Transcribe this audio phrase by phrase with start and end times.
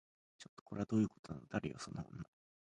[0.39, 1.45] ちょっと、これはどういうことなの？
[1.47, 2.23] 誰よその女